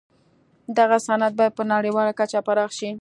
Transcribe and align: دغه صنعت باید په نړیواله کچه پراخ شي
دغه 0.77 0.97
صنعت 1.07 1.33
باید 1.37 1.53
په 1.59 1.63
نړیواله 1.73 2.11
کچه 2.19 2.39
پراخ 2.47 2.69
شي 2.79 2.89